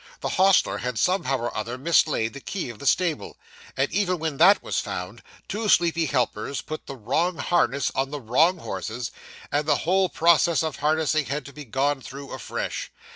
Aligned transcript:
The 0.21 0.29
hostler 0.29 0.79
had 0.79 0.97
somehow 0.97 1.37
or 1.37 1.55
other 1.55 1.77
mislaid 1.77 2.33
the 2.33 2.39
key 2.41 2.71
of 2.71 2.79
the 2.79 2.87
stable, 2.87 3.37
and 3.77 3.91
even 3.93 4.17
when 4.17 4.37
that 4.37 4.63
was 4.63 4.79
found, 4.79 5.21
two 5.47 5.69
sleepy 5.69 6.07
helpers 6.07 6.59
put 6.63 6.87
the 6.87 6.95
wrong 6.95 7.37
harness 7.37 7.91
on 7.93 8.09
the 8.09 8.19
wrong 8.19 8.57
horses, 8.57 9.11
and 9.51 9.67
the 9.67 9.75
whole 9.85 10.09
process 10.09 10.63
of 10.63 10.77
harnessing 10.77 11.25
had 11.25 11.45
to 11.45 11.53
be 11.53 11.65
gone 11.65 12.01
through 12.01 12.31
afresh. 12.31 12.91